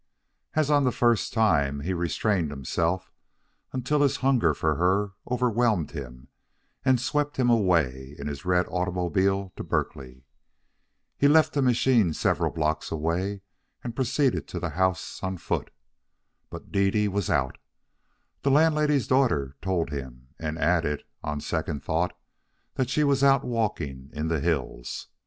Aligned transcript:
As 0.55 0.71
on 0.71 0.83
the 0.83 0.91
first 0.91 1.31
time, 1.31 1.81
he 1.81 1.93
restrained 1.93 2.49
himself 2.49 3.11
until 3.71 4.01
his 4.01 4.15
hunger 4.25 4.55
for 4.55 4.73
her 4.73 5.11
overwhelmed 5.29 5.91
him 5.91 6.29
and 6.83 6.99
swept 6.99 7.37
him 7.37 7.51
away 7.51 8.15
in 8.17 8.25
his 8.25 8.43
red 8.43 8.65
automobile 8.69 9.53
to 9.57 9.63
Berkeley. 9.63 10.23
He 11.19 11.27
left 11.27 11.53
the 11.53 11.61
machine 11.61 12.13
several 12.13 12.49
blocks 12.49 12.89
away 12.91 13.41
and 13.83 13.95
proceeded 13.95 14.47
to 14.47 14.59
the 14.59 14.69
house 14.71 15.21
on 15.21 15.37
foot. 15.37 15.69
But 16.49 16.71
Dede 16.71 17.09
was 17.11 17.29
out, 17.29 17.59
the 18.41 18.49
landlady's 18.49 19.05
daughter 19.07 19.55
told 19.61 19.91
him, 19.91 20.29
and 20.39 20.57
added, 20.57 21.03
on 21.23 21.41
second 21.41 21.83
thought, 21.83 22.17
that 22.73 22.89
she 22.89 23.03
was 23.03 23.23
out 23.23 23.43
walking 23.43 24.09
in 24.13 24.29
the 24.29 24.39
hills. 24.39 25.09